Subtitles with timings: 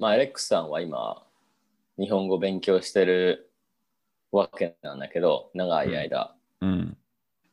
[0.00, 1.22] まあ、アレックスさんは今、
[1.98, 3.52] 日本語勉強してる
[4.32, 6.34] わけなんだけど、長い間。
[6.62, 6.96] うん。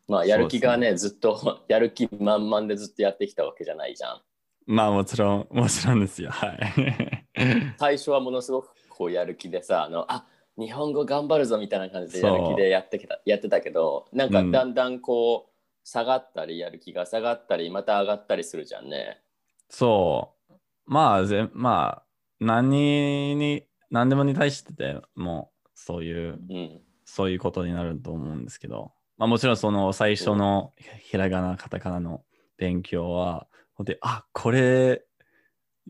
[0.08, 4.21] まあ、やる気がね、ずっと、 やる気満々でずっとやってきたわけじゃないじゃん。
[4.65, 6.29] まあもちろん、 もちろんですよ。
[6.31, 7.25] はい。
[7.78, 10.26] 最初はものすごくこうやる気でさ、あの、あ
[10.58, 15.54] 日本語頑張るぞみたいな感じでやる気でやってきたやってたけど、なんかうんだんだんこう、
[15.84, 19.22] 下がったり、やる気が下がったり、また上がったりするじゃんね。
[19.70, 20.54] そう。
[20.86, 22.06] まあ、ぜまあ、
[22.40, 26.82] 何に、何でもに対してでもう、そういう、うん。
[27.05, 32.23] そういうことになると思うんですけど、まあもちろんその最初のひらがな、カタカナの
[32.58, 35.04] 勉強は、ほんで、あ、これ、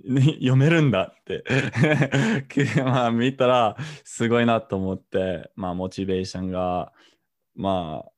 [0.05, 1.43] ね読めるんだって。
[2.83, 6.93] まあ見たらすごいなと思って、まあモチベーションが、
[7.55, 8.11] まあ、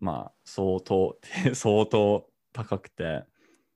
[0.00, 1.18] まあ相当、
[1.54, 3.24] 相当高くて、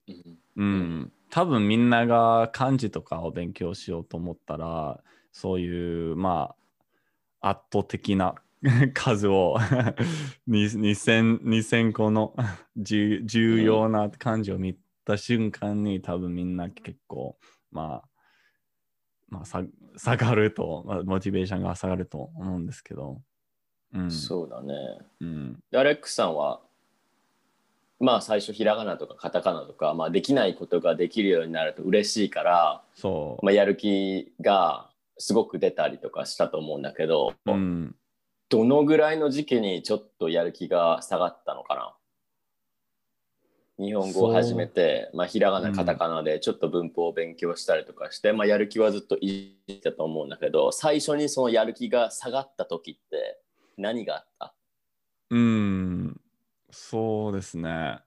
[0.06, 0.38] うん。
[0.56, 6.54] うん、多分みんなが漢字とかを勉強しようと思ったら、そういう、ま
[7.40, 8.34] あ、圧倒的な
[8.94, 9.56] 数を
[10.46, 12.34] に2000 2000個の
[12.76, 17.38] 重重要な漢字を見た瞬間に多分みんな結構、
[17.70, 18.08] まあ、
[19.28, 19.62] まあ、さ
[19.96, 23.22] 下がると、まあ、モチベーションが下がると思うんですけど。
[23.92, 24.10] うん。
[24.10, 24.74] そうだね。
[25.20, 26.60] うん、でアレックスさんは、
[28.00, 33.44] まあ最初ひらがなとかカタカナとか、まあ、できないことができるようになると嬉しいから、そう。
[33.44, 37.96] まあ、やる気がすごく出たりとかしたと思うんだけど、うん。
[38.48, 41.94] どのぐらいの時期にちょっとやる気が下がったのかな？
[43.84, 45.74] 日本語を始めて、まあ、ひらがな、うん。
[45.74, 53.38] カタカナでちょっと文法を勉強したりとかして、まあ、やる気はずっといじってたと思うんだけど最初にそのやる気が下がった時って
[53.76, 54.54] 何があった？
[55.30, 56.20] うん、
[56.70, 58.00] そうですね。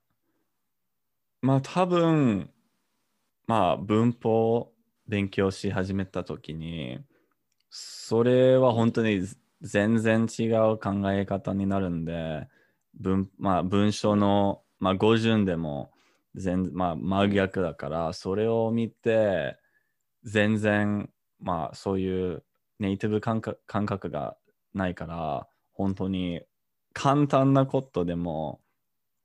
[1.42, 2.50] まあ多分、
[3.48, 4.74] まあ文法を
[5.08, 7.00] 勉強し始めた時に、
[7.70, 9.22] それは本当に
[9.62, 12.48] 全然違う考え方になるんで、
[12.94, 15.92] 文,、まあ、文章の、まあ、語順でも
[16.36, 19.58] 全、まあ、真逆だから、それを見て、
[20.24, 22.44] 全然、まあそういう
[22.80, 24.38] ネイティブ感覚感覚が
[24.74, 26.42] ないから、本当に
[26.94, 28.62] 簡単なことでも、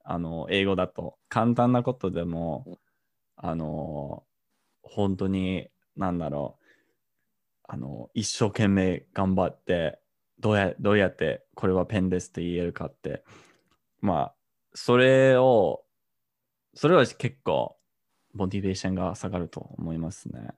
[0.04, 2.78] あの、英語だと、簡単なことでも、
[3.36, 4.24] あの、
[4.82, 6.66] 本当に、なんだろう、
[7.68, 10.00] あの、一生懸命頑張って、
[10.38, 13.24] どうやどうやってこれはペンですって言えるかって、
[14.00, 14.34] まあ、
[14.74, 15.84] それを、
[16.74, 17.76] それは結構、
[18.34, 20.50] モチベーションが下がると思いますね。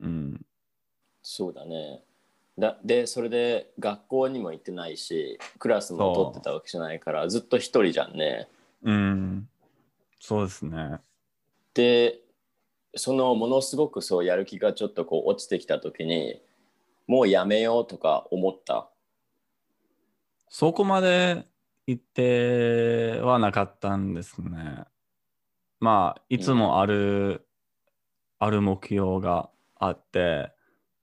[0.00, 0.46] うん。
[1.22, 2.04] そうだね
[2.58, 8.48] だでそれで学校にも行ってないしクラスも取ってたわけじゃないからずっと一人じゃんね
[8.82, 9.48] うん。
[10.20, 10.98] そうですね。
[11.74, 12.20] で
[12.94, 16.42] そのものすごくそうやる気がちょっとこう落ちてきた時に
[17.06, 18.88] もうやめようとか思った？
[20.48, 21.46] そこまで
[21.86, 24.84] 行ってはなかったんですね。
[25.80, 27.46] まあ、いつもある、
[28.38, 30.52] ある目標があって、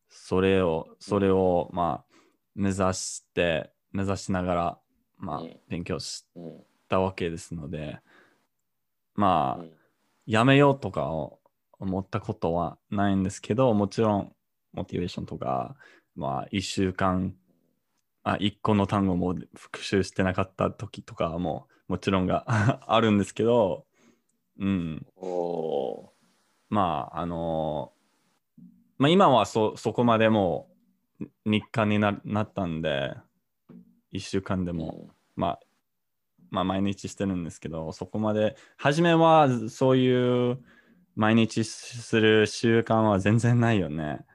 [0.09, 2.15] それを、それを、まあ、
[2.55, 4.79] 目指して、目指しながら、
[5.17, 7.99] まあうん、勉強しうんたわけですので、
[9.15, 9.71] まあ、うん。
[10.25, 11.39] やめようとかを
[11.79, 14.35] 思ったことはないんですけど、もちろん、
[14.73, 15.75] モチベーションとか、
[16.15, 17.35] まあ、一週間、
[18.23, 22.43] あ一個の単語も復習してなかった時とかももちろんが
[22.85, 23.85] あるんですけど、
[24.59, 25.07] うん、
[26.69, 27.93] まあ、あの
[28.99, 30.69] まあ、今はそそこまでも
[31.21, 33.15] う日課にななったんで、
[34.11, 35.59] 一週間でも、まあ、
[36.51, 40.59] まあ、毎日してるんですけど、そこまで、初めはそういう
[41.15, 44.25] 毎日する習慣は全然ないよね。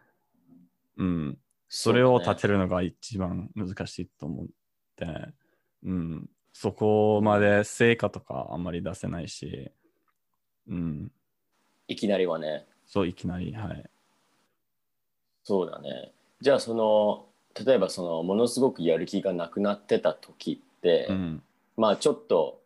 [0.97, 1.39] うん。
[1.69, 4.47] それを立てるのが一番難しいと思っ
[4.97, 5.07] て、
[5.85, 6.31] うん。
[6.53, 9.71] そこまで成果とかあんまり出せないし、
[10.69, 11.13] うん。
[11.89, 13.91] いきなりはねそう、いきなり、はい。
[15.45, 16.11] そうだね。
[16.41, 17.27] じゃあその
[17.65, 21.43] 例えばそのものすごくやる気がなくなってた時って、うん。
[21.77, 22.61] まあちょっと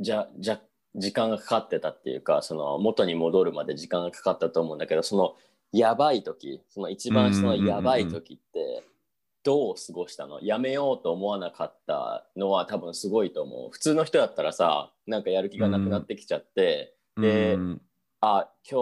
[0.00, 0.60] じゃじゃ
[0.94, 5.36] 時間がかかってたっていうかその元に戻るまで時間がかかったと思うんだけどその
[5.72, 8.82] やばい時その一番そのやばい時って
[9.44, 10.40] どう過ごしたの？
[10.40, 13.70] やめようと思わなかったのは多分すごいと思う。
[13.70, 17.80] 普通の人だったらさなんかやる気がなくなってきちゃって、でうん
[18.20, 18.80] あ今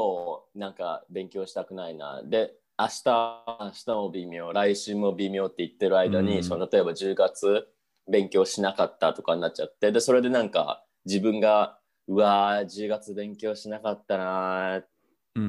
[0.54, 2.22] 日なんか勉強したくないな。
[2.24, 3.02] で明日
[3.60, 4.52] 明日も微妙。
[4.52, 6.44] 来週も微妙って言ってる間に、うん。
[6.44, 7.68] その例えば10月
[8.10, 9.92] 勉強しなかったとかになっちゃって。
[9.92, 11.78] でそれでなんか自分が
[12.08, 14.82] うわー10月勉強しなかったな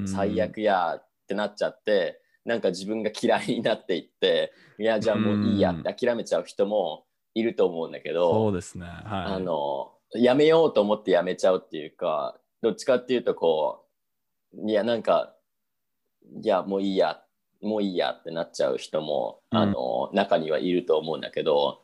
[0.06, 7.06] 最悪やってなっちゃって、なんか自分が嫌いになっていっていやじゃあもういいやって諦めちゃう人も
[7.36, 8.86] いると思うんだけど、そうですね。
[8.86, 9.02] はい。
[9.06, 13.86] あのやめようと思ってやめちゃうっていうかどっちかっていうとこ
[14.54, 15.36] ういやなんか
[16.42, 17.22] いやもういいや
[17.62, 21.82] もういいやってなっちゃう人も、うんあの中にはいると思うんだけど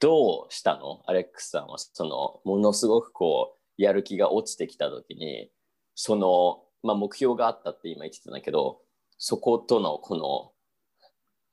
[0.00, 1.02] どうしたの？
[1.06, 5.50] アレックスさんはそのものすごくこうやる気が落ちてきた時に
[5.94, 8.80] その、まあ、目標があったって今言ってたんだけど
[9.18, 10.52] そことのこの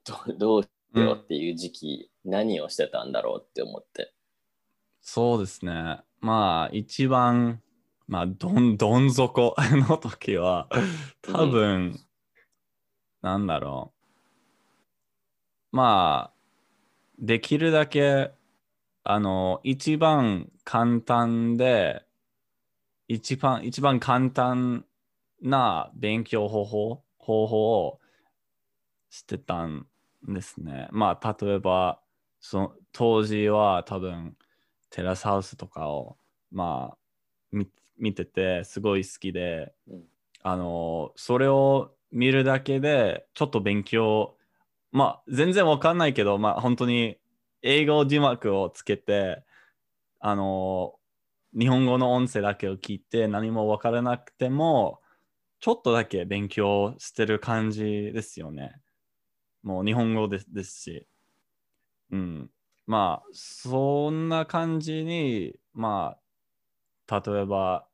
[0.03, 4.13] どどうしようっていう時期、何をしてたんだろうって思って。
[4.99, 5.99] そうですね。
[6.19, 7.61] まあ、一番、
[8.11, 10.67] まあ、どん、どん底の時は、
[11.21, 11.97] 多分、
[13.21, 13.93] なんだろ
[15.71, 15.77] う。
[15.77, 16.33] まあ、
[17.17, 18.33] できるだけ、
[19.05, 22.03] あの、一番簡単で、
[23.07, 24.85] 一番、一番簡単
[25.41, 28.01] な勉強方法、方法を
[29.09, 29.87] してたん
[30.27, 30.89] ですね。
[30.91, 32.01] まあ、例えば、
[32.41, 34.35] その当時は多分、
[34.89, 36.17] テラスハウスとかを、
[36.51, 36.97] まあ、
[37.53, 37.69] 見
[38.01, 40.03] 見てて、すごい好きで、うん
[40.43, 44.35] あの、それを見るだけで、ちょっと勉強、
[44.91, 47.17] まあ、全然わかんないけど、まあ、本当に
[47.61, 49.43] 英語字幕をつけて、
[50.19, 50.95] あの、
[51.57, 55.01] 日本語の音声だけを聞いて、何もわからなくても、
[55.59, 58.81] ちょっとだけ勉強してる感じですよね。
[59.63, 61.07] もう日本語ですですし。
[62.11, 62.51] うん。
[62.87, 66.17] まあ、そんな感じに、ま
[67.07, 67.87] あ、例えば、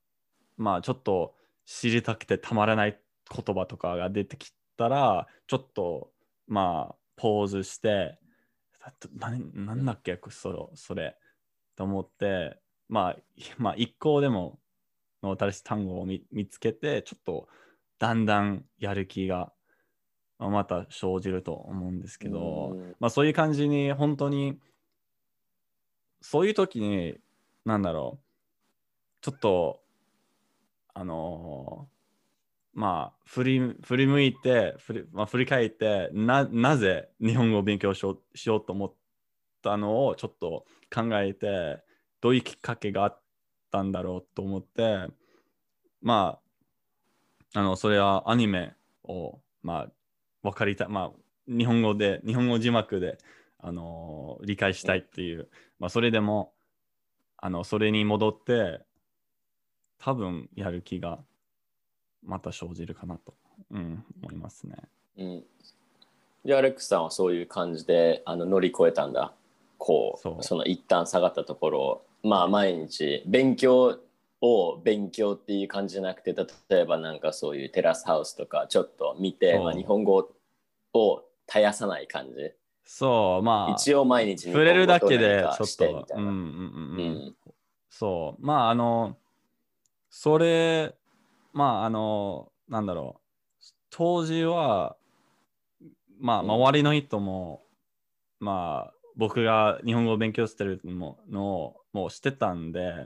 [0.58, 3.00] まあ、ちょっと知りたくてたまらない
[3.30, 6.12] 言葉とかが出てきたら、ちょっと、
[6.48, 8.20] まあ、ポーズして、
[9.54, 11.18] 何だっけ、それ、それ、
[11.76, 12.58] と思って、
[12.90, 13.18] まあ、
[13.58, 14.60] まあ、一個でも
[15.24, 17.48] の新しい単語を見見つけて、ちょっと
[18.00, 19.52] だんだんやる気が
[20.40, 22.96] また生じると思うんですけど、うん。
[23.00, 24.60] まあそういう感じに本当に
[26.22, 27.16] そういう時に
[27.66, 28.24] なんだろう
[29.22, 29.82] ちょっと
[30.98, 31.98] あのー
[32.78, 38.94] まあ振り振り向いて振り,、まあ、振り返ってななぜ日本語を勉強しようしようと思っ
[39.64, 40.64] たのをちょっと
[40.94, 41.84] 考えて
[42.22, 43.20] どういうきっかけがあっ
[43.72, 45.08] たんだろうと思って
[46.04, 46.38] ま
[47.56, 49.92] ああのそれはアニメをまあ
[50.44, 51.12] 分かりたいまあ
[51.48, 53.18] 日本語で日本語字幕で
[53.58, 56.54] あの理解したいっていう、まあそれでも
[57.38, 58.82] あのそれに戻って
[60.00, 61.20] 多分やる気が
[62.24, 63.34] また生じるかなと、
[63.72, 64.76] うん、思いますね。
[65.18, 65.44] うん。
[66.46, 69.34] で、アレックスさんはそういう感じであの乗り越えたんだ。
[69.78, 74.00] こう、そうその一旦下がったところを、まあ毎日勉強
[74.42, 80.30] を勉強っていう感じじゃなくて、例えばなんかそういうテラスハウスとかちょっと見て、まあ、日本語
[80.94, 82.52] を絶やさない感じ。
[82.86, 86.24] そう、まあ、一応毎日日触れるだけでちょっと、うん。
[86.24, 86.36] うんうん
[86.98, 87.36] うん
[87.90, 89.18] そう、まあ、あの、
[90.20, 90.96] それ、
[91.54, 94.98] まあ、あの、なんだろう、当時は、
[96.20, 97.62] まあ、うん周りの人も、
[98.40, 103.06] まあ、僕が日本語を勉強してるのをもう知ってたんで、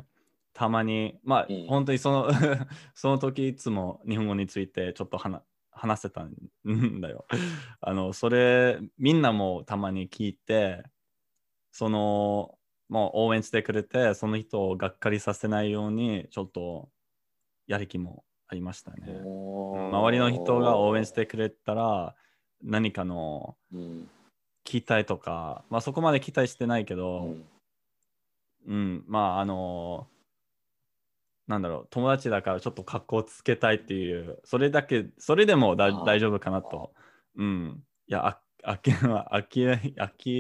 [0.54, 2.30] たまに、まあ、うん本当にその
[2.96, 5.42] その時いつも日本語についてちょっと話
[5.72, 7.26] 話せたんだよ。
[7.82, 10.84] あの、それ、みんなもたまに聞いて、
[11.72, 16.90] その、もう応援してくれて、その人をがっかりさせないように、ちょっと
[17.68, 18.98] やる気もありましたね。
[19.08, 22.16] 周りの人が応援し、てくれたら、
[22.64, 24.10] 何かのうん
[24.64, 27.46] 期待とか、まあそこまで期待してないけうど、ん
[28.68, 30.08] うん、まああの、
[31.48, 36.94] なんだろう、友達だからちょっと格好つけたいっていう、それだけ、それでも大丈夫かなと。
[37.36, 37.84] うん。
[38.08, 38.92] いや、ああき
[39.26, 39.66] あき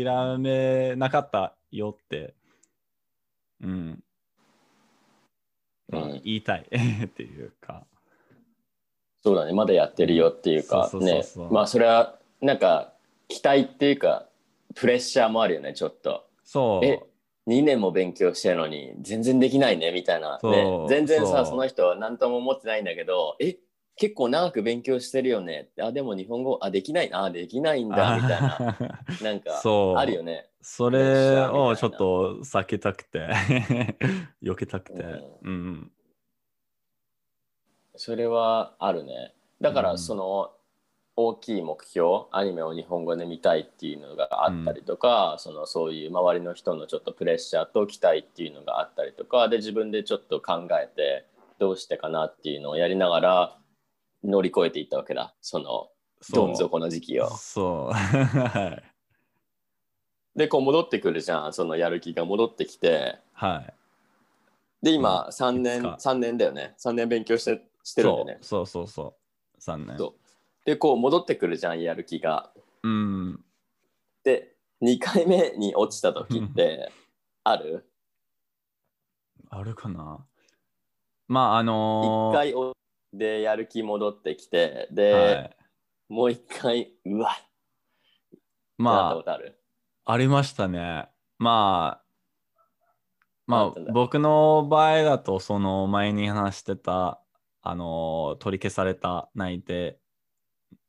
[0.05, 2.35] 諦めなかったよって、
[3.61, 4.03] うん
[5.91, 6.65] 言いたい。
[7.05, 7.86] っていうか。
[9.24, 11.24] そうだね、まだやってるよっていうか、ね。
[11.51, 12.93] まあそれはなんか
[13.27, 14.27] 期待っていうか、
[14.74, 16.25] プレッシャーもあるよね、ちょっと。
[16.43, 16.86] そう。
[16.86, 17.01] え
[17.48, 23.57] 2年も勉強してるのに全然できないねみたいな、ね、全然さその人は何とも思ってないんだけどえ
[23.95, 25.69] 結構長く勉強してるよね。
[25.79, 27.13] あでも日本語あできない。
[27.13, 28.57] あできないんだみたいな。
[28.60, 29.03] な。
[29.21, 29.62] なんか
[29.95, 33.27] あるよねそれをちょっと避けたくて、
[34.41, 35.01] 避けたくて。
[35.01, 35.91] ううん。
[37.95, 40.51] それはあるねだからうんその
[41.17, 51.25] 大きい目標アニメを日本語で見たいっていうのがあったりとか、そのそういう周りの人のちょっとプレッシャーと期待っていうのがあったりとかで自分でちょっと考えて
[51.59, 53.57] どうしてかなっていうのをやりながら
[54.23, 55.35] 乗り越えていったわけだ。
[55.41, 55.89] その
[56.33, 57.29] どん底の時期を。
[57.29, 57.93] そう。
[60.35, 60.39] はい。
[60.39, 61.53] で、こう戻ってくるじゃん。
[61.53, 63.19] そのやる気が戻ってきて。
[63.33, 63.73] はい。
[64.81, 66.75] で、今3年、いつか3年だよね。
[66.79, 68.38] 3年勉強してしてるんだよね。
[68.41, 69.15] そうそうそう
[69.59, 69.71] そう。
[69.71, 69.97] 3年。
[69.97, 70.13] そう
[70.65, 72.51] で、こう戻ってくるじゃん、やる気が。
[72.83, 73.43] うん。
[74.23, 76.91] で、2回目に落ちた時って
[77.43, 77.88] ある？
[79.50, 80.25] あるかな？
[81.27, 82.73] まあ、あ ?1 のー、回お
[83.13, 85.55] でやる気戻ってきて、で、はい、
[86.09, 87.39] もう1回、うわっっ
[88.31, 88.38] て
[88.83, 89.60] なったまことある？
[90.05, 91.10] あ、ありましたね。
[91.38, 92.05] まあ、
[93.48, 97.22] まあ僕の場合だと、その前に話してた、
[97.63, 100.00] あのー取り消された内定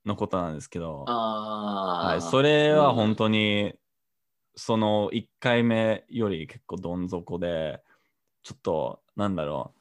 [0.04, 3.16] のことなんですけど、はい、それは本に。
[3.16, 3.74] 当に、
[4.56, 7.82] その1回目より結構どん底で、
[8.42, 9.74] ちょっと、なんだろ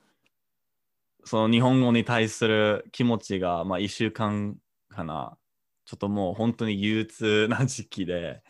[1.24, 4.58] う、その日本語に対する気持ちが、まあ、1週間
[4.90, 5.38] かな、
[5.86, 8.44] ちょっともう本当に憂鬱な時期で、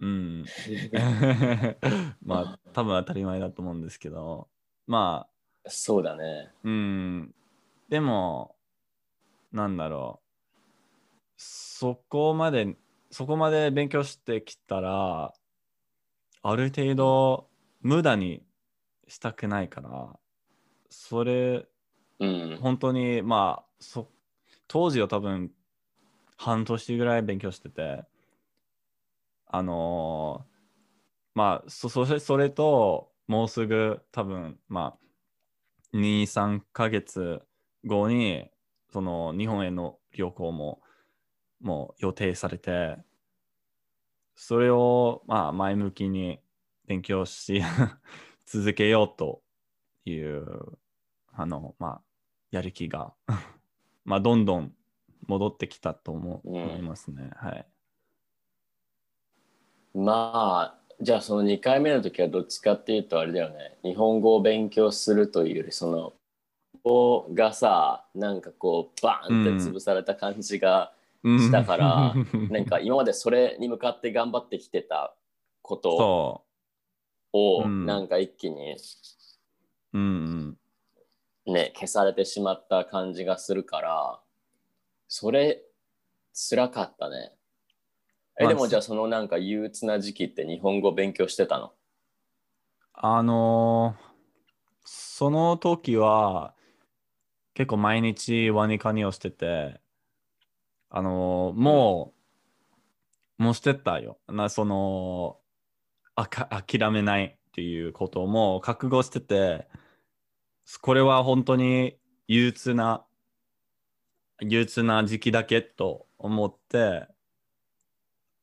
[0.00, 0.44] うん。
[2.22, 4.48] まあ、多分当たり前だと思うんですけど、
[4.86, 5.26] ま
[5.64, 6.50] あ、そうだね。
[6.64, 7.34] うん。
[7.88, 8.56] でも、
[9.52, 10.26] なんだろう。
[11.36, 12.76] そこまで、
[13.10, 15.32] そこまで勉強してきたら、
[16.42, 17.48] ある程度
[17.80, 18.42] 無駄に
[19.08, 20.18] したくないから、
[20.90, 21.66] それ、
[22.18, 22.58] うん。
[22.60, 24.08] 本当に、まあ、そ
[24.68, 25.52] 当時は多分
[26.36, 28.04] 半年ぐらい勉強してて、
[29.46, 30.56] あのー
[31.34, 34.98] まあそそれ、それと、もうすぐ多分、ま
[35.94, 37.42] あ、2、3ヶ月
[37.84, 38.50] 後に、
[38.90, 40.82] その日本への旅行も、
[41.60, 42.98] もう予定されて、
[44.34, 46.40] それを、まあ、前向きに
[46.86, 47.62] 勉強し
[48.46, 49.42] 続けようと
[50.04, 50.78] いう、
[51.32, 52.02] あの、まあ、
[52.50, 53.14] やる気が、
[54.04, 54.74] まあ、どんどん
[55.26, 57.30] 戻ってきたと思いますね。
[57.36, 57.66] はい。
[59.96, 63.78] まあ、じゃあその2回目の時はどっちかっていうとあれだよね。
[63.82, 66.12] 日本語を勉強するというより、その、
[66.84, 70.92] こがさ、なんかこう、バーンって潰された感じが
[71.24, 72.14] したから、
[72.50, 75.14] なんか今までそれに向かって頑張ってきてた
[75.62, 76.44] ことそ
[77.32, 78.76] を、うんなんか一気にう。
[79.94, 80.58] うん
[81.46, 81.54] うん。
[81.54, 84.20] ね、消されてしまった感じがするから、
[85.08, 85.62] それ、
[86.34, 87.32] 辛かったね。
[88.38, 91.72] え、まあでもじゃあそのなんか憂鬱な時期って日本語勉強してたの？
[92.92, 94.06] あのー
[94.88, 96.54] その時は
[97.54, 99.80] 結構毎日ワニカニをしてて、
[100.90, 102.12] あのーも
[103.38, 104.18] う、もうしてたよ。
[104.28, 105.38] な、その、
[106.14, 109.66] あか諦めないっていうことをもう覚悟してて、
[110.82, 113.04] これは本当に憂鬱な、
[114.40, 117.08] 憂鬱な時期だけと思って、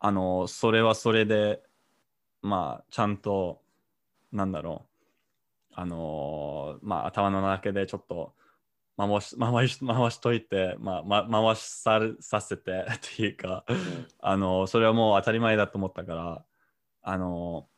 [0.06, 1.64] あのそれはそれで、
[2.42, 3.62] まあ、ちゃんと、
[4.34, 4.86] なんだろ
[5.72, 8.34] う、あのまあ、頭の中でちょっと
[8.98, 13.64] 回し回し回しといて、まあま、回しささせて っていうか、
[14.20, 16.46] あのそれはもう当たり前だと思ったから、
[17.02, 17.70] あの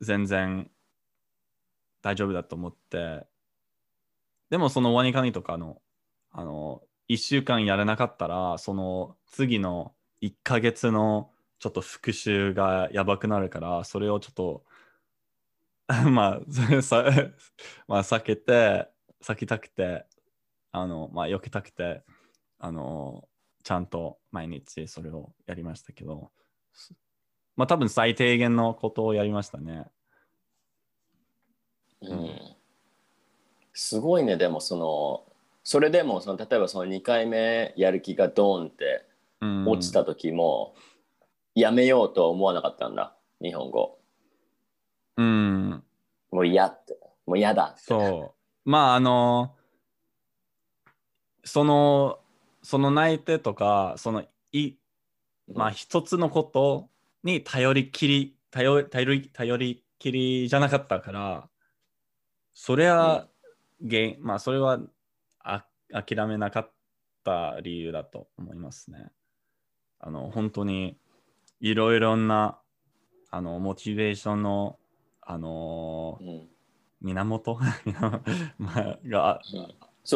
[0.00, 0.70] 全然
[2.00, 3.26] 大丈夫だと思って、
[4.48, 5.82] でもそのワニカニとかの、
[6.30, 14.64] あの、1週間やらなかったら、その次の1ヶ月のちょっと復習がやばくなるから、それをちょっと
[16.10, 16.40] まあ、
[17.86, 18.88] まあ、避けて、
[19.20, 20.06] 避けたくて、
[20.70, 22.02] あの、まあ、避けたくて、
[22.58, 23.28] あの、
[23.62, 26.30] ちゃんと毎日それをやりましたけど、
[27.56, 29.86] まあ、多分最低限のことをやりましたね。
[32.00, 32.56] うん。
[33.74, 35.24] すごいね、でもその、
[35.64, 39.04] それでもその例えばその2回目やる気がドーンって、
[39.42, 40.74] 落ちた時も、
[41.54, 43.98] やめようとは思わなかったんだ、日本語。
[45.16, 45.82] うん、
[46.30, 46.96] もう嫌って、
[47.26, 47.82] もう嫌だって。
[47.82, 48.70] そう。
[48.70, 49.54] まあ、あの、
[51.44, 52.20] その、
[52.62, 54.74] その内定とか、その、い、
[55.52, 56.88] まあ、一つのこと
[57.24, 61.48] に頼りきり、頼頼り頼りきりじゃなかったから、
[62.54, 63.28] それは、
[63.80, 64.78] 原因まあ、それは
[65.40, 66.70] あ諦めなかっ
[67.24, 69.10] た理由だと思いますね。
[70.02, 70.98] あの、本当に、
[71.60, 72.58] いろいろな、
[73.30, 74.78] あの、モチベーションの、
[75.20, 76.48] あのうん。
[77.00, 77.56] 源？
[78.58, 79.40] まあが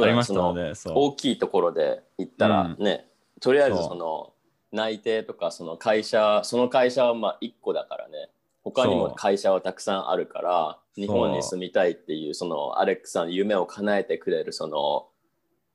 [0.02, 0.73] うありましたそのので。
[0.85, 2.85] 大きいところで行ったらうん。
[2.85, 3.09] ね、
[3.40, 4.35] とりあえずその
[4.73, 8.31] 内定とかその会社その会社はまあ1個だからね。
[8.64, 11.00] 他にも会社はたくさんあるからう。
[11.00, 15.09] 日本に住みたいっていうそのアレックさんの夢を叶えてくれるその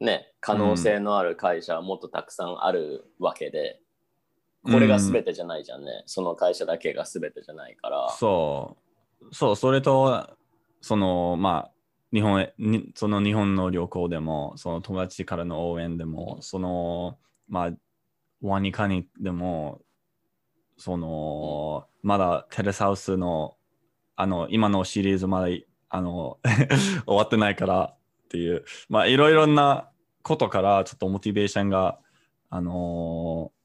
[0.01, 3.79] ね、可能性のある会社はもっとたくさんあるわけで、
[4.63, 6.03] これが全てじゃないじゃんね。
[6.05, 8.09] その会社だけが全てじゃないから。
[8.17, 8.77] そ
[9.21, 9.35] う。
[9.35, 10.29] そう、それと、
[10.81, 11.71] その、まあ、
[12.13, 17.71] 日本へ、にその日本の旅行でも、その友達からの応援でも、その、まあ、
[18.41, 19.81] ワニカニでも、
[20.77, 23.55] その、まだテレサウスの、
[24.15, 25.47] あの、今のシリーズまだ、
[25.89, 26.39] あの、
[27.07, 29.89] 終わってないからっていう、まあ、いろいろな
[30.21, 31.99] ことから、ちょっとモチベーションが、
[32.49, 33.60] あのうん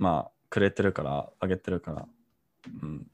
[0.00, 2.08] まあ、くれてるから、あげてるから、
[2.82, 3.06] うん、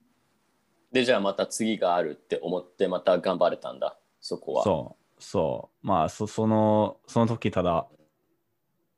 [0.93, 4.63] で、じゃあまた次があるって思って、また頑張れたんだ、そこは。
[4.63, 5.87] そう、そう。
[5.87, 7.89] まあ、そその、その時ただ、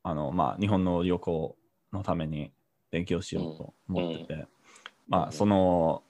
[0.02, 1.56] あの、まあ、日本の旅行
[1.92, 2.52] のために
[2.90, 4.46] 勉強しようと思ってて、
[5.08, 5.32] まあ、うん。
[5.32, 6.02] その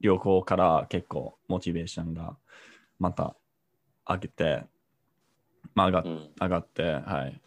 [0.00, 2.36] 旅行から結構モチベーションが
[3.00, 3.34] また
[4.06, 4.64] 上げて、
[5.74, 6.30] まあ、上がうん。
[6.40, 7.40] 上がって、はい。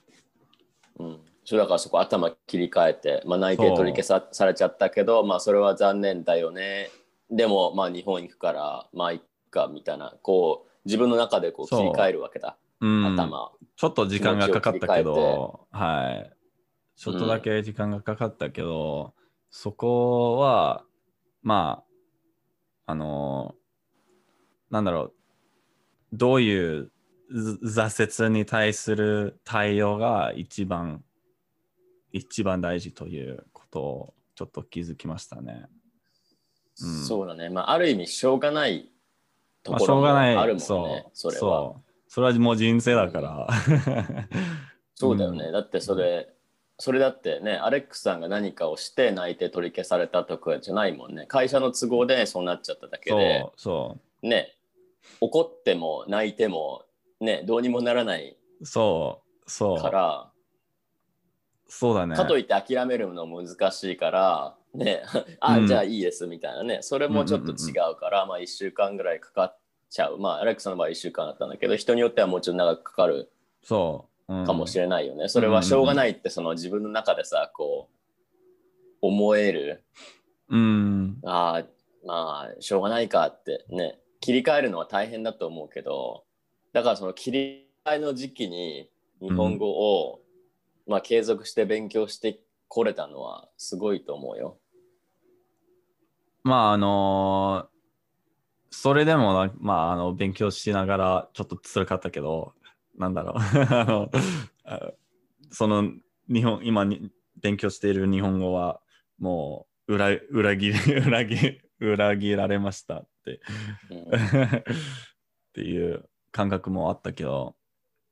[0.99, 6.89] うん、そうだからそこ頭切り替えて、まあ、内定取り消さされちゃったけど、まあ、それは残念だよね。
[7.31, 13.53] でも、まあ、日本行くから、まあ、いっかみたいな、こう、自分の中でこう切り替えるわけだ、うん、頭。
[13.77, 16.33] ちょっと時間がかかったけど、はい。
[16.97, 19.13] ちょっとだけ時間がかかったけど、
[19.49, 20.83] そこは、
[21.43, 21.81] ま
[22.85, 23.55] あ、あの、
[24.69, 25.13] なんだろう、
[26.11, 26.91] どういう
[27.33, 31.05] ず挫折に対する対応が一番、
[32.17, 35.67] 一番大事ということをちょっと気づきましたね。
[36.81, 37.49] うんそうだね。
[37.49, 38.91] まあ、ある意味、しょうがない
[39.63, 40.35] とまあ、ころもしょうがない。
[40.35, 41.73] あるもんそうね、それは。
[42.07, 43.47] それはもう人生だから。
[44.95, 45.45] そうだよね。
[45.45, 46.29] うんだってそれ、
[46.79, 51.25] それだってね、アレックスさんが何かをして内定取り消されたとかじゃないもんね。
[51.25, 54.55] 会社の都合でそうなっちゃっただけで、そう、そね、
[55.19, 56.83] 怒っても泣いても、
[57.19, 59.77] ね、どうにもならないう、そう、そう。
[61.67, 62.15] そうだね。
[62.15, 65.03] かといって諦めるの難しいから、ね、
[65.39, 69.57] あ、うんじゃあいいですみたいなね、それもちょっと違うから、まあ1週間ぐらいかかっ
[69.89, 70.17] ちゃう。
[70.17, 73.31] まあ、アレックスさんの場合1週間だったんだけど、人によってはもうちょっと長くかかる
[73.63, 75.29] そう、うんかもしれないよね。
[75.29, 77.97] それはしょうがないって、その自分の中でさ、こう、
[79.01, 79.83] 思える。
[80.49, 81.19] うん。
[81.23, 81.65] ああ、
[82.05, 86.25] まあ、しょうがないかってね、切り替えるのは大変だと思うけど、
[86.73, 88.89] だからその切り替えの時期に
[89.21, 90.19] 日本語を、
[90.87, 94.57] まあ、継続して勉強してこれたのはすごいと思うよ。
[96.43, 97.77] まあ、あのー
[98.69, 102.53] それでもな、まあ、あの、勉強しながら、ちょっと辛かったけど、
[102.97, 103.35] なんだろう。
[103.73, 104.11] あの、
[104.65, 104.91] あ
[105.49, 105.89] その、
[106.27, 107.09] 日本、今に
[107.41, 108.81] 勉強している日本語は、
[109.19, 113.39] もう、裏裏切り、 裏切り、裏切られましたって。
[113.89, 113.99] うん
[115.57, 117.55] っていう感覚もあったけど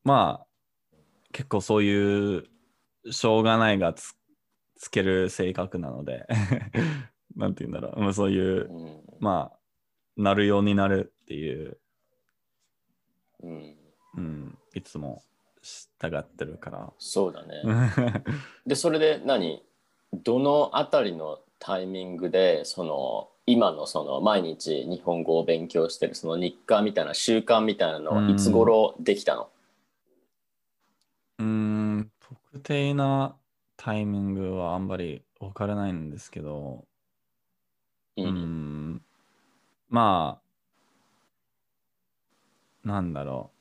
[0.04, 0.48] まあ
[1.32, 2.48] 結構そういう
[3.12, 4.16] しょうがないがつ
[4.78, 6.26] つける性格なので
[7.36, 9.02] なんて言うんだろう、まあ、そういううん。
[9.20, 9.58] まあ
[10.18, 11.78] なるようになるっていう、
[13.44, 13.76] うん、
[14.18, 15.24] うん、いつも
[15.62, 16.94] 従ってるから。
[17.00, 17.62] そうだね。
[18.66, 19.62] でそれで何？
[20.14, 29.50] どのあたりのタイミングでその今のその毎日日本語を勉強してるその日課みたいな習慣みたいなのはいつ頃できたの、
[31.40, 33.40] うん特定な
[33.78, 36.88] タイミングはあんまり分からないんですけど
[38.18, 38.36] ううん。
[38.98, 39.02] ん
[39.90, 40.42] ま
[42.84, 43.52] あ、なんだろ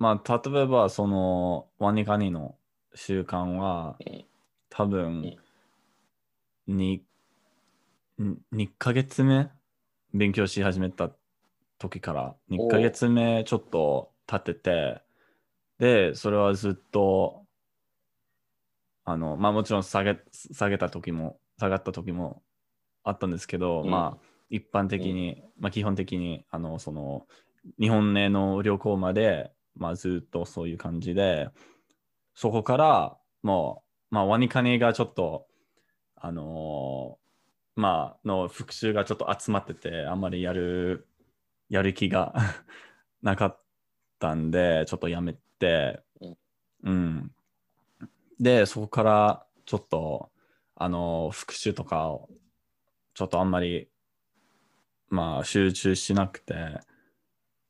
[0.00, 0.02] う。
[0.02, 2.56] まあ、例えば、その、ワニカニの
[2.94, 4.26] 習慣はうん、
[4.70, 5.36] 多分、
[6.66, 7.04] に、
[8.52, 9.50] 2ヶ月目
[10.14, 11.10] 勉強し始めた
[11.78, 15.02] 時から、2ヶ月目ちょっと経ってて、
[15.78, 17.46] で、それはずっと、
[19.10, 22.42] あの、まあもちろん下げ、下げた時も、下がった時も
[23.04, 23.90] あったんですけど、うん。
[23.90, 27.26] まあ一般的に、まあ基本的に、あの、その、
[27.80, 31.48] 日本への旅行まで、まあずっとそういう感じで、
[32.34, 35.46] そこからもう、まあワニカニがちょっと、
[36.16, 41.06] あのーまあの復習がちょっと集まってて、あんまりやる、
[41.70, 42.34] やる気が
[43.22, 43.60] なかっ
[44.18, 46.36] たんで、ちょっとやめて、うん。
[46.82, 47.34] うん。
[48.40, 50.30] で、そこからちょっと、
[50.76, 52.28] あの復習とかを、
[53.14, 53.88] ちょっとあんまり、
[55.08, 56.54] まあ集中しなくて、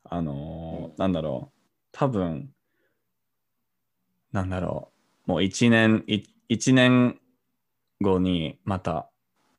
[0.05, 1.61] あのなんだろう、
[1.93, 2.51] 多分、
[4.33, 4.93] なんだろ
[5.27, 7.19] う、もう一年、い一年
[8.01, 9.11] 後にまた、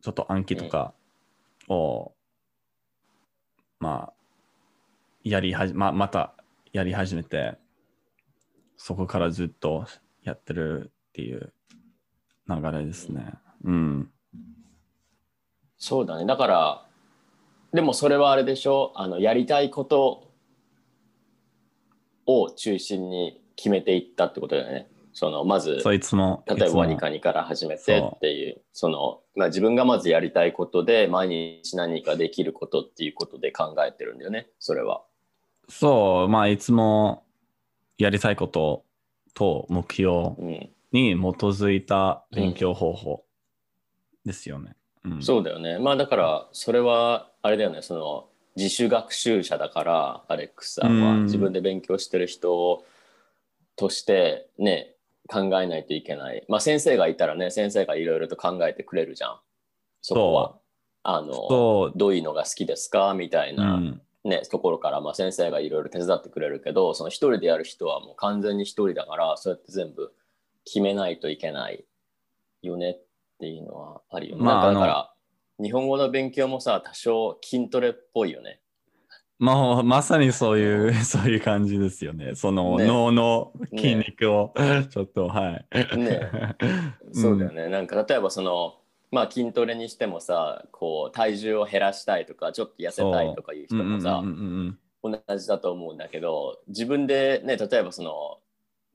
[0.02, 0.93] ちょっと暗記とか
[1.67, 2.13] を、
[3.80, 4.13] まあ、
[5.24, 6.36] やりはじ、ま、また
[6.72, 7.58] やり始めて、
[8.78, 9.86] そこからずっと
[10.24, 11.52] やってるっていう
[12.48, 13.34] 流れですね。
[13.66, 14.10] うん。
[15.78, 16.26] そうだね。
[16.26, 16.86] だから、
[17.74, 18.94] でもそれはあれでしょ？
[18.96, 20.32] あの、やりたいこと
[22.26, 24.88] を中心に決めていったってことだよね。
[25.14, 26.44] その、まず、そういつも。
[26.48, 27.16] 例えばワニカに。
[27.16, 35.04] ニから始めてっていう、その、まあ、自分がまずやりたいことで、毎日何かできることっていうことで考えてるんだよね、それは。
[35.68, 37.26] そう、まあいつも
[37.98, 38.86] やりたいこと
[39.34, 40.70] と目標うん。
[40.91, 43.23] に基づいた勉強方法
[44.25, 44.75] ですよね。
[45.06, 45.80] うん、そうだよね。
[45.80, 52.84] まあだから、それは、あれだよね、その、自主学習者だから、アレックスさんはうん自分で勉強してる人
[53.75, 54.95] としてね、
[55.28, 56.43] 考えないといけない。
[56.49, 59.39] まあ先生がいたらね、先生がいろいろと考えてくれるじゃん。
[60.02, 60.56] そこは。
[61.04, 63.13] あの、どういうのが好きですか？
[63.13, 70.13] みたいうな、ん、ね、ところから、まあ、先生がいろいろ手伝ってくれるけどその一人でやる人はもう完全に一人だからそうやって全部
[70.70, 71.84] 決めないといけない
[72.62, 73.02] よねっ
[73.40, 74.44] ていうのはあるよね。
[74.44, 75.14] まあなんかだから
[75.60, 78.62] 日本語の勉強もさ多少筋トレっぽいよね。
[79.40, 82.36] まあ、まさにそういう、そういう感じですよね。
[82.36, 84.54] そのね脳の筋肉を、
[84.92, 85.98] ちょっと、はい。
[85.98, 86.30] ね
[87.14, 87.70] そうだよね。
[87.70, 88.80] なんか例えばその
[89.12, 94.22] まあ筋トレにしてもさこう体重を減らしたいとかちょっと痩せたいとかいう人もさ、
[95.02, 98.40] 同じだと思うんだけど自分でね例えばその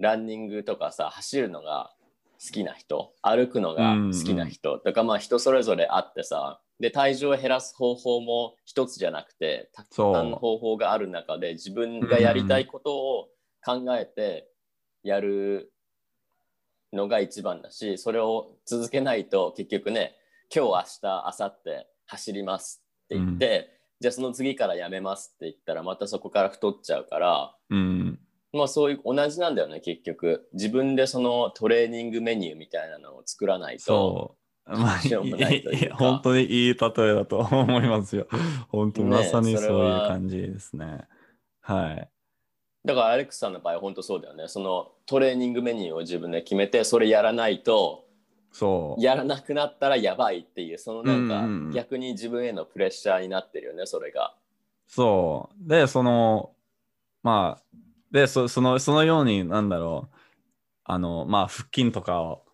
[0.00, 1.92] ランニングとかさ走るのが
[2.44, 13.28] 好きな人歩くのが好きな人、とかまあ人それぞれあってさで体重を減らす方法も一つじゃなくてたくさんの方法がある中で自分がやりたいことを
[13.64, 14.48] 考えて
[15.02, 15.72] やる
[16.92, 20.16] のが一番だしそれを続けないと結局ね
[20.54, 28.18] 今日明日明後日走りますって言って、じゃあその次からやめますって言ったらまたそこから太っちゃうからうん。
[28.55, 34.38] まあそういう同じなんだよね結局自分でそのトレーニングメニューみたいなのを作らないとそう。
[34.67, 38.27] まあ、しようもないというか本当にいい例えだと思いますよ。
[38.71, 41.07] 本当まさにそういうは感じですね。
[41.61, 42.09] はい。
[42.87, 48.07] だからアレックスさんの場合は本当そうだよねそのトレーニングメニューを自分で決めてそれやらないと
[48.53, 49.03] そう。
[49.03, 54.35] やらなくなったらやばいっていうそのなんか逆に自分へのプレッシャーになってるよねそれが。
[54.87, 55.69] そう。
[55.69, 56.53] で、その、
[57.23, 57.63] まあ、
[58.14, 60.16] で、そそのそのように、なんだろう、
[60.85, 62.44] あの、まあ、腹筋とかを、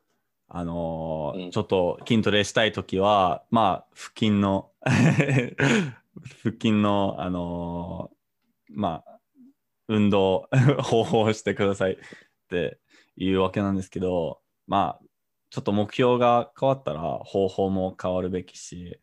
[0.48, 9.18] あのーうんちょっと筋トレしたいときは、まあ、腹筋の、 腹筋の、あのーまあ、
[9.86, 10.48] 運動
[10.82, 11.96] 方法をしてくださいっ
[12.48, 12.78] て
[13.16, 15.04] いうわけなんですけど、まあ、
[15.50, 18.98] ちょっと目標が変わったら方法も変わるべきし、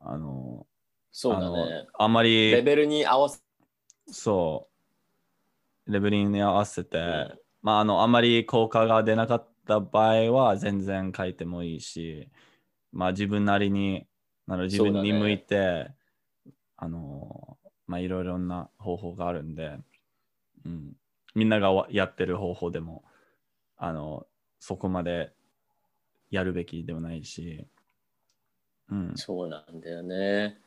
[0.00, 0.66] あの
[1.12, 1.86] そうだね。
[1.96, 3.38] あんまりレベルに合わせ
[4.08, 4.73] そう。
[5.86, 12.28] レベルに合わせて、うんまあ、あの、あまり効果が出なかった場合は全然書いてもいいし、
[12.92, 14.06] まあ、自分なりに、
[14.46, 15.90] なの自分に向いて、
[16.76, 19.78] あの、まあ、いろいろな方法があるんで、
[20.66, 20.92] うん、
[21.34, 23.02] みんながわやってる方法でも、
[23.78, 24.26] あの、
[24.60, 25.32] そこまで
[26.30, 27.66] やるべきではないし、
[28.90, 30.58] うん、そうなんだよね。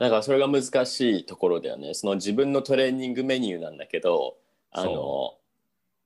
[0.00, 1.94] だからそれが難しいところだよね。
[1.94, 4.36] その自分のトレーニングメニューなんだけど、
[4.74, 5.40] あのそ、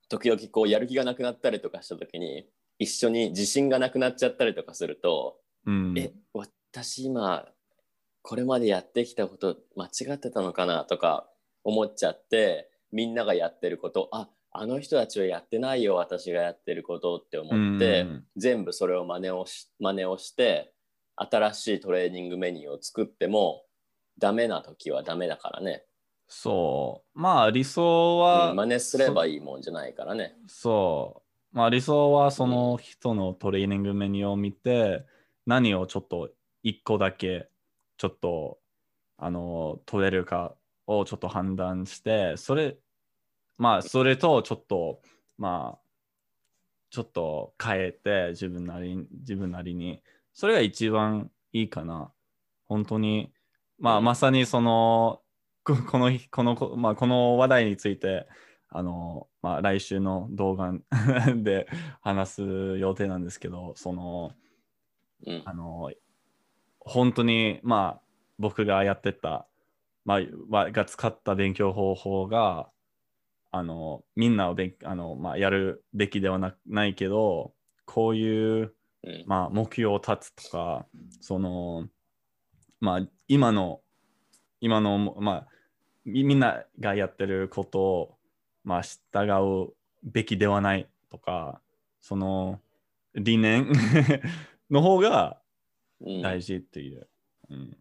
[0.09, 7.47] 時々こうやる気がなくなったりとかした時に、一緒に自信がなくなっちゃったりとかすると、うん、え、私今、
[8.21, 11.29] これまでやってきたこと間違ってたのかなとか
[11.63, 18.25] 思っちゃって、みんながやってること、あ、あの人たちはやってないよ、私がやってることって思って、うん。
[18.37, 20.73] 全部それを真似をし真似をして
[21.15, 23.63] 新しいトレーニングメニューを作っても
[24.17, 25.83] ダメな時はダメだからね、
[26.29, 27.19] そう。
[27.19, 31.29] まあ、理想は、うん真似すればいいもんじゃないからねそう。
[31.51, 35.03] まあ理想はその人のトレーニングメニューを見て、
[35.47, 36.29] 何をちょっと
[36.61, 37.49] 一個だけ
[37.97, 38.59] ちょっと
[39.17, 40.53] あの取れるか
[40.85, 42.77] をちょっと判断して、それ、
[43.57, 45.01] まあそれとちょっと
[45.39, 45.79] まあ
[46.91, 52.11] ちょっと変えて自分なりに自分なりに、それが一番いいかな。
[52.67, 53.31] 本当に、
[53.79, 55.21] まあうんまさにその
[55.75, 58.27] ここの日このこ、まあ、この話題について
[58.69, 60.73] あの、まあ、来週の動画
[61.35, 61.67] で
[62.01, 64.31] 話す予定なんですけど、その、
[65.25, 65.43] うん。
[65.45, 65.91] あの、
[66.79, 68.01] 本当に、まあ、
[68.37, 69.47] 僕がやってた、
[70.05, 72.69] まあ、わが使った勉強方法が、
[73.51, 77.53] あの、みんなを勉あの、まあ、やるべきではなないけど、
[77.85, 79.23] こういう、うん。
[79.25, 80.85] まあ、目標を立つとか、
[81.21, 81.87] その、
[82.79, 83.81] まあ、今の、
[84.61, 85.47] 今の、まあ、
[86.05, 88.17] みみんながやってることを、
[88.63, 89.31] まあ、従
[89.67, 91.61] うべきではないとか、
[92.01, 92.59] その
[93.15, 93.71] 理念
[94.69, 95.39] の方が
[96.01, 96.21] うん。
[96.21, 97.07] 大事っていう。
[97.49, 97.77] うん。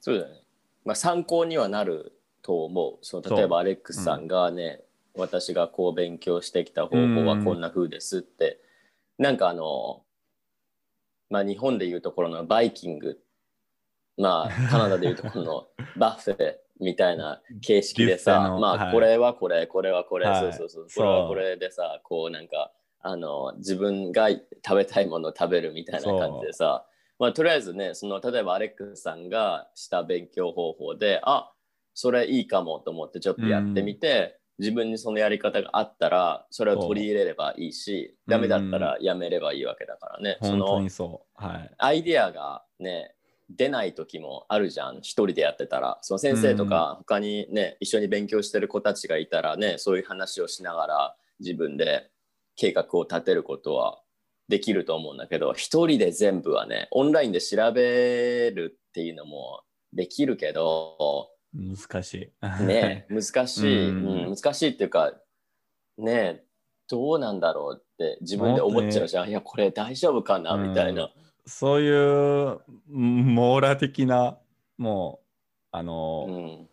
[0.00, 0.42] そうだね。
[0.84, 2.12] まあ、参考にはなる
[2.42, 2.98] と思う。
[3.02, 4.82] その例えばアレックスさんがね、
[5.14, 8.60] 私がこう勉強してきた方法はこんな風ですって、
[9.18, 10.02] なんかあの、
[11.30, 13.18] まあ日本でいうところのバイキング、
[14.16, 20.40] まあカナダでいうところのバッフェみたいな形式でさまあこれはこれ、これはこれ、はい。
[20.40, 26.86] そうそうそう、これはこれでさ、こうなんか、あの自分が食べたいものを食べるみたいな感じでさ、
[27.20, 31.52] まあ、とりあえずねその例えばアレックスさんがした勉強方法であ
[31.94, 40.66] それいいかもと思ってちょっとやってみて、自分にそのやり方があったらそれを取り入れればいいしダメだったらやめればいいわけだからね、その。
[40.66, 41.70] はい。
[41.78, 43.14] アイデアがね
[43.48, 45.98] 出ない時もあるじゃん一人でやってたら。
[46.02, 52.10] その先生とか他にね、一緒に勉強してる子たちがいたらねそういう話をしながら自分で
[52.56, 54.00] 計画を立てることは
[54.48, 62.64] できると思うんだけど一人で全部はねオンラインで調べるっていうのもできるけど難しい。
[62.64, 65.12] ね 難しい、ううんん難しいっていうか
[65.98, 66.44] ね
[66.88, 71.10] どうなんだろうって自分で思っちゃうじゃん、いやこれ大丈夫かなみたいな。
[71.46, 74.38] そういう網羅的な、
[74.78, 75.26] もう、
[75.70, 76.68] あうの、ん。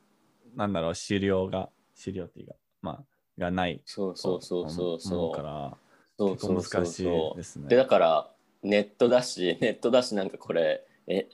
[0.55, 3.03] なんだろう、資料が、資料っていうか、まあ、
[3.37, 5.29] がないそうそうそうそう思そう。
[5.29, 5.77] うから、
[6.17, 7.67] そうそうそう難しいですね。
[7.69, 8.31] でだから
[8.61, 11.27] ネットだし ネットだしなんかこれえ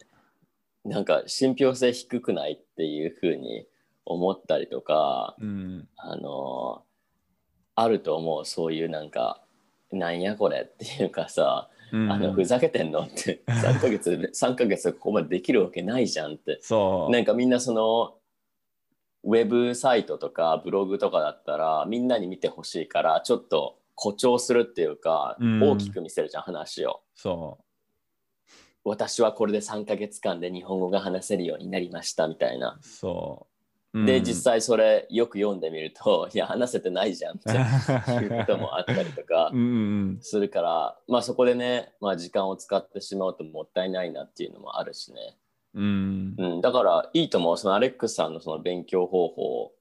[0.83, 3.67] なんか信憑性低くないっていうふうに
[4.05, 6.83] 思ったりとかうん、あの
[7.75, 8.45] あると思う。
[8.45, 9.43] そういうなんか
[9.91, 18.15] なんやこれっていうかさ、うんあのふざけてんのって 3ヶ月で3ヶ月でここまでできるわけないじゃんってそう、なんかみんなその
[19.23, 27.01] ウェブサイトとかブログとかだったらみんなに見てほしいからちょっと誇張するっていうか、うん大きく見せるじゃん話を。
[27.15, 27.59] そ
[28.85, 32.79] 私はこれで3ヶ月間で日本語が話せるようになりましたみたいな。
[32.81, 33.48] う、そう。
[33.93, 37.49] で、うん実際それよく読んでみると いや話せてないじゃんって
[38.23, 39.63] いうこともあったりとかうんう
[40.13, 45.37] ん、するから、まあそこでね、まあ、時間を使ってしまうともったいないなっていうのもあるしね。
[45.73, 47.57] うん、うん、だからいいと思う。
[47.57, 49.71] そのアレックスさんのその勉強方法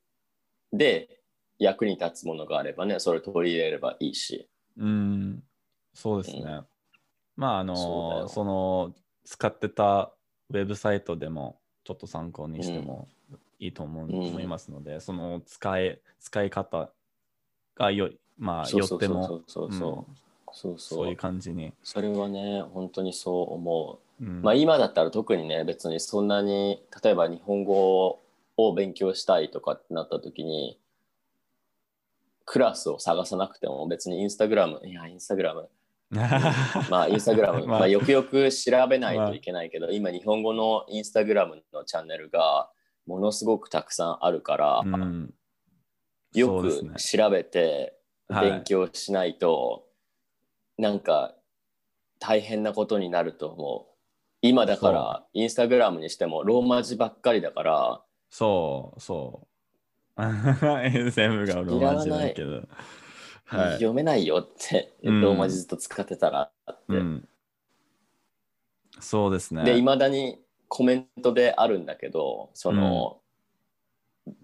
[0.73, 1.21] で
[1.59, 4.49] 役に立つものがあればね、それ取り入れればいいし。
[4.77, 5.43] うん、
[5.93, 6.43] そうですね。
[6.43, 6.67] う
[7.37, 8.95] まあ、あの、その、
[9.25, 10.13] 使ってた
[10.51, 13.09] ウェブサイトでも、ちょっと参考にしても
[13.59, 14.15] いいと思う、うん。
[14.15, 16.91] 思いますので、その使い、使い方
[17.75, 20.19] がよ、まあ、よっても、そうそうそう。
[20.53, 20.99] そうそう。
[20.99, 21.73] そういう感じに。
[21.83, 24.25] それはね、本当にそう思う。
[24.25, 24.43] うん。
[24.43, 28.21] まあ今だったら特にね、別にそんなに、例えば日本語
[28.57, 30.79] を勉強したいとかってなった時に、
[32.45, 35.69] クラスを探さなくても別にインスタグラム、いや、インスタグラム、
[36.91, 37.79] まあインスタグラム、まあ。
[37.81, 42.71] まあ、よくよく調べないといけないけど、今日本語のインスタグラムのチャンネルが
[43.09, 45.35] ものすごくたくさんあるから、うん、
[46.35, 47.95] よく調べて
[48.29, 49.87] はい勉強しないと、
[50.77, 51.35] なんか
[52.21, 53.95] 大変なことになると思う。
[54.43, 59.49] 今だからインスタグラムにしてもローマ字ばっかりだから、そう、そ
[60.17, 60.23] う。
[61.11, 62.63] 全部がローマ字だけど。
[63.47, 63.73] はい。
[63.75, 66.83] 読めないよって、うんローマ字ずっと使ってたらって。
[66.89, 67.29] うん、
[69.01, 69.65] そうですね。
[69.65, 73.21] で、いまだにコメントであるんだけど、その、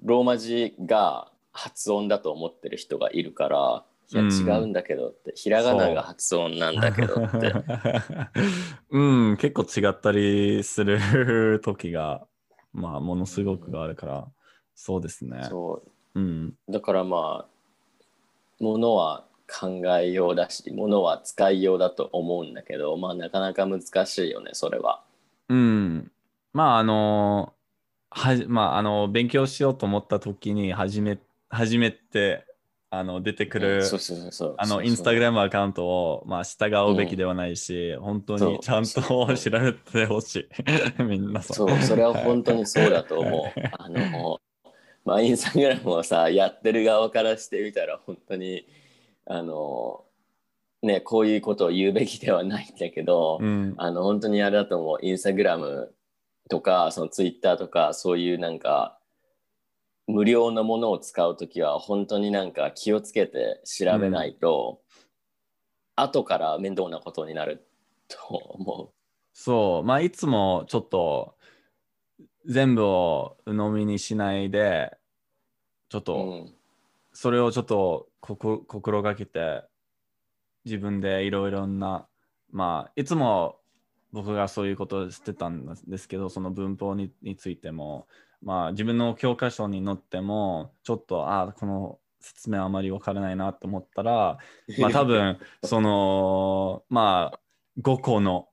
[0.02, 7.54] ローマ字が発音だと思ってる人がいるから、いやうん違うんだけどって、ひらがなが発音なんだけどって。
[8.90, 12.26] うん、結構違ったりする時が、
[12.72, 14.28] まあ、ものすごくあるから、
[14.74, 15.44] そうですね。
[15.44, 25.02] そううん、だからまあ、ものは考えようだし、ものは使いようだと思うんだけど、まあなかなか難しいよね、それは。
[25.48, 26.12] うん。
[26.54, 27.52] まあ、あの、
[28.10, 31.18] はじ、まあ、あの、勉強しようと思った時に、初め、
[31.50, 32.46] 初めて、
[32.90, 34.54] あの、出てくる、そうそうそうそう。
[34.56, 40.48] あの、インスタグラムアカウントを、まあ、従うべきではないし、本当そうにちゃんとそう調べてほし
[40.98, 41.02] い。
[41.02, 43.60] みんなそう、それは本当にそうだと思う。
[43.76, 44.40] あの、
[45.04, 48.64] まあ、インスタグラムをさ、やってる側からしてみたら、本当に、
[49.26, 50.04] あの、
[50.82, 54.98] ね、こういうことを言うべきではないんだけど、うん、あの、本当にあれだと思う。
[55.02, 55.92] インスタグラム
[56.48, 58.98] とか、そのツイッターとか、そういうなんか、
[60.07, 64.83] 無料のものを使うときは、本当になんか気をつけて調べないと、
[65.96, 67.66] 後から面倒なことになる
[68.09, 68.92] と思
[69.33, 71.37] そう、まあ、いつもちょっと
[72.46, 74.96] 全部を鵜呑みにしないで、
[75.88, 76.02] ちょっう。
[76.02, 76.54] うとん。
[77.12, 79.64] それをちょっと心がけて、
[80.64, 82.07] 自分でいろいろな、
[82.50, 83.61] まあ、いつも
[84.14, 88.07] 僕がそういうことをしてたんですけど、その文法にについても、
[88.40, 94.38] まあ、自分の教科書に載っても、ちょっと、ああ、この説明あまりわからないなと思ったら、
[94.79, 97.40] まあ多分、その、まあ、
[97.81, 98.48] 5個の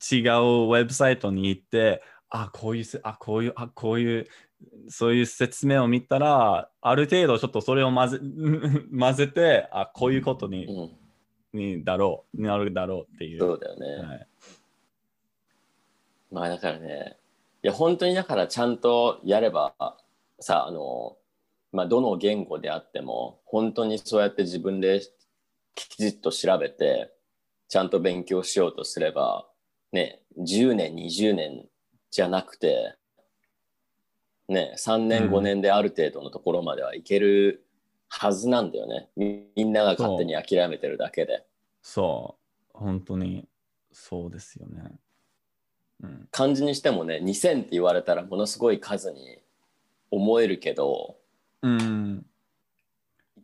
[0.00, 4.26] 違うウェブサイトに行って、あ、こういうせ、あ、こういう、あ、こういう、
[4.88, 8.18] そういう説明を見たら、ある程度ちょっとそれを混ぜ
[8.98, 13.38] 混ぜて、あ、こういうことに,、うん、にだろう、になるだろうっていう。
[13.38, 14.08] そうだよね。
[14.08, 14.26] はい、
[16.30, 17.16] まあだからね、
[17.62, 19.74] いや本当にだからちゃんとやれば
[20.40, 21.16] さ、あの、
[21.72, 25.00] まあどの言語であっても、本当にそうやって自分で
[25.74, 27.12] きちっと調べて、
[27.68, 29.46] ちゃんと勉強しようとすれば、
[29.92, 31.66] ね、10年、20年
[32.10, 32.94] じゃなくて、
[34.48, 37.64] ね、3年、5年である程度のところまではいける
[38.08, 39.10] はずなんだよね。
[39.16, 41.44] みみんなが勝手に諦めてるだけで。
[41.82, 42.36] そ
[42.74, 43.46] う、本当に
[43.92, 44.98] そうですよね。
[46.02, 49.38] うん、漢字にしてもね2000って言われたらものすごい数に
[50.10, 51.16] 思えるけど
[51.62, 52.24] うん、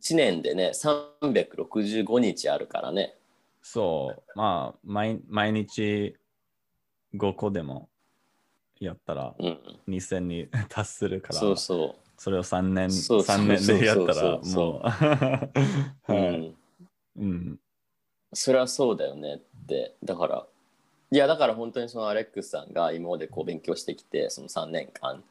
[0.01, 3.15] 1年でね365日あるからね。
[3.63, 6.15] そう、まあ毎、毎日
[7.15, 7.89] 5個でも
[8.79, 9.59] やったらうん。
[9.89, 14.83] 2000に達するから、そうそそれを3年、三年でやったらも
[16.09, 16.57] う、うん、
[17.17, 17.61] うん、
[18.33, 19.97] それはそうだよねって。
[20.05, 20.47] だから
[21.15, 25.23] いやだから本当にそのアレックスさんが今までこう勉強してきてその3年間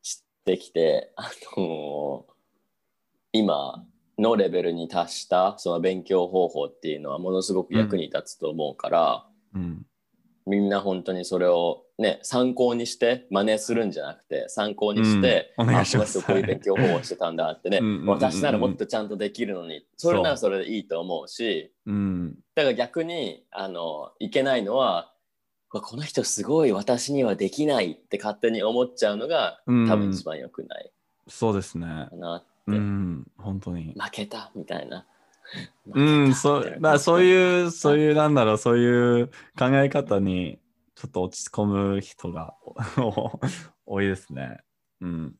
[0.00, 2.24] 知ってきてあの
[3.30, 3.84] 今
[4.16, 9.82] のレベルに達したその勉強方法っていうのはものすごく役に立つと思うから、うん、
[10.46, 16.18] みんな本当にそれをね参考にして真似するんじゃなくて参考にして、うんお願いします。
[16.18, 17.80] あこういう勉強方法してたんだってね。
[18.06, 21.72] 私ならもっとちゃんとできるのにそれならそれでいいと思うし。
[21.86, 25.12] うん、だから逆にあのいけないのは
[25.68, 29.88] この人すごい私にはできないって勝手に思っちゃうのがうん。
[29.88, 30.90] 多分一番良くない
[31.28, 31.86] そうですね。
[31.86, 32.16] か。
[32.16, 33.94] なって、うん、本当に。
[33.98, 35.06] 負けたみたいな。
[35.92, 39.28] うん、そう、だからそうういう、そういう、なんだろう、そういう
[39.58, 40.58] 考え方に
[40.94, 42.54] ちょっと落ち込む人が
[43.86, 44.60] 多いですね。
[45.00, 45.34] うん。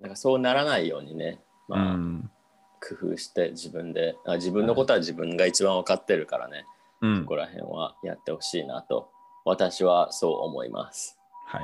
[0.00, 2.30] なんかそうならないようにね、まあうん。
[2.86, 6.66] 工夫して自分であ自分のことは自分が一番分かってるからね、
[7.00, 9.10] うんここら辺はやってほしいなと
[9.46, 11.18] 私はそう思います。
[11.46, 11.62] はい。